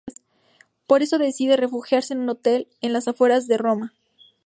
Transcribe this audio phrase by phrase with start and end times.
[0.87, 3.93] Por eso decide refugiarse en un hotel en las afueras de Roma.